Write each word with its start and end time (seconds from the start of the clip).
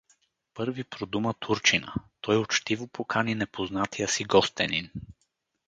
Първи 0.53 0.83
продума 0.83 1.33
турчина: 1.39 1.93
той 2.21 2.37
учтиво 2.37 2.87
покани 2.87 3.35
непознатия 3.35 4.07
си 4.07 4.23
гостенин. 4.23 4.91